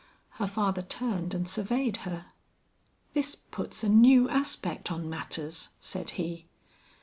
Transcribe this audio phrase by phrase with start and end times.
[0.39, 2.25] Her father turned and surveyed her.
[3.13, 6.47] "This puts a new aspect on matters," said he.